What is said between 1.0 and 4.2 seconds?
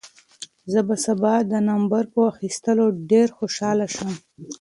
ستا د نمبر په اخیستلو ډېر خوشحاله شم.